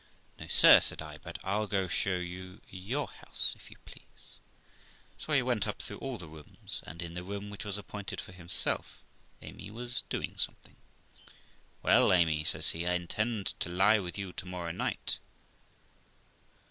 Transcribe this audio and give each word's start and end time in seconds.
'No, 0.39 0.47
sir', 0.47 0.79
said 0.81 0.99
I; 0.99 1.19
'but 1.19 1.37
I'll 1.43 1.67
go 1.67 1.87
show 1.87 2.15
you 2.17 2.59
your 2.67 3.05
house, 3.07 3.53
if 3.55 3.69
you 3.69 3.77
please'; 3.85 4.39
so 5.19 5.31
we 5.31 5.43
went 5.43 5.67
up 5.67 5.79
through 5.79 5.99
all 5.99 6.17
the 6.17 6.27
rooms, 6.27 6.81
and 6.87 6.97
212 6.97 6.97
THE 6.97 6.97
LIFE 6.97 6.97
OF 6.97 6.97
ROXANA 6.97 7.05
in 7.05 7.13
the 7.13 7.29
room 7.29 7.49
which 7.51 7.65
was 7.65 7.77
appointed 7.77 8.19
for 8.19 8.31
himself 8.31 9.03
Amy 9.43 9.69
was 9.69 10.01
doing 10.09 10.39
something. 10.39 10.75
'Well, 11.83 12.11
Amy', 12.11 12.43
says 12.43 12.71
he, 12.71 12.87
'I 12.87 12.93
intend 12.95 13.45
to 13.59 13.69
lie 13.69 13.99
with 13.99 14.17
you 14.17 14.33
to 14.33 14.45
morrow 14.47 14.71
night.' 14.71 15.19